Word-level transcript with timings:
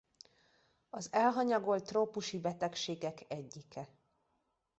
Az 0.89 1.09
elhanyagolt 1.13 1.85
trópusi 1.85 2.39
betegségek 2.39 3.25
egyike. 3.27 3.87